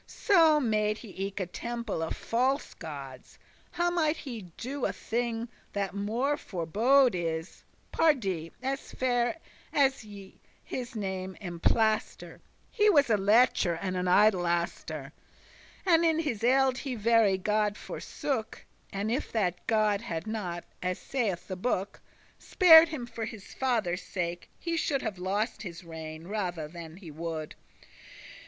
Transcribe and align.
So 0.07 0.59
made 0.59 0.97
he 0.97 1.09
eke 1.15 1.39
a 1.39 1.45
temple 1.45 2.01
of 2.01 2.17
false 2.17 2.73
goddes; 2.73 3.37
How 3.69 3.91
might 3.91 4.17
he 4.17 4.51
do 4.57 4.85
a 4.85 4.91
thing 4.93 5.47
that 5.73 5.93
more 5.93 6.37
forbode* 6.37 7.13
is? 7.13 7.61
*forbidden 7.91 7.91
Pardie, 7.91 8.51
as 8.63 8.93
fair 8.93 9.37
as 9.71 10.03
ye 10.03 10.41
his 10.63 10.95
name 10.95 11.37
emplaster,* 11.39 11.61
*plaster 11.61 12.25
over, 12.27 12.31
"whitewash" 12.31 12.77
He 12.77 12.89
was 12.89 13.09
a 13.11 13.17
lechour, 13.17 13.77
and 13.79 13.95
an 13.95 14.07
idolaster,* 14.07 15.01
*idohater 15.11 15.11
And 15.85 16.03
in 16.03 16.17
his 16.17 16.43
eld 16.43 16.79
he 16.79 16.95
very* 16.95 17.37
God 17.37 17.77
forsook. 17.77 18.53
*the 18.53 18.57
true 18.93 18.99
And 19.01 19.11
if 19.11 19.31
that 19.31 19.67
God 19.67 20.01
had 20.01 20.25
not 20.25 20.63
(as 20.81 20.97
saith 20.97 21.47
the 21.47 21.55
book) 21.55 22.01
Spared 22.39 22.87
him 22.89 23.05
for 23.05 23.25
his 23.25 23.53
father's 23.53 24.01
sake, 24.01 24.49
he 24.57 24.75
should 24.75 25.03
Have 25.03 25.19
lost 25.19 25.61
his 25.61 25.83
regne* 25.83 26.25
rather 26.27 26.67
than 26.67 26.97
he 26.97 27.11
would. 27.11 27.53